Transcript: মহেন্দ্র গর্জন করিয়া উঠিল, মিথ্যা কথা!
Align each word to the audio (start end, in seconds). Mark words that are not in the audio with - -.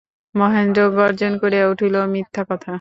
মহেন্দ্র 0.35 0.81
গর্জন 0.97 1.33
করিয়া 1.41 1.65
উঠিল, 1.71 1.95
মিথ্যা 2.13 2.43
কথা! 2.49 2.69